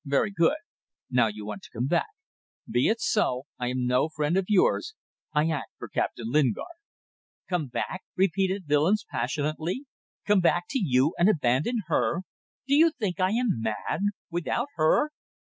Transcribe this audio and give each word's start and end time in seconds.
Very 0.03 0.31
good. 0.31 0.57
Now 1.11 1.27
you 1.27 1.45
want 1.45 1.61
to 1.61 1.69
come 1.69 1.85
back. 1.85 2.07
Be 2.67 2.87
it 2.87 2.99
so. 2.99 3.43
I 3.59 3.67
am 3.67 3.85
no 3.85 4.09
friend 4.09 4.35
of 4.35 4.45
yours. 4.47 4.95
I 5.31 5.47
act 5.51 5.73
for 5.77 5.87
Captain 5.87 6.25
Lingard." 6.31 6.73
"Come 7.47 7.67
back?" 7.67 8.01
repeated 8.15 8.63
Willems, 8.67 9.05
passionately. 9.11 9.85
"Come 10.25 10.39
back 10.41 10.63
to 10.71 10.79
you 10.81 11.13
and 11.19 11.29
abandon 11.29 11.81
her? 11.85 12.23
Do 12.65 12.73
you 12.73 12.89
think 12.97 13.19
I 13.19 13.29
am 13.33 13.61
mad? 13.61 13.99
Without 14.31 14.69
her! 14.75 15.11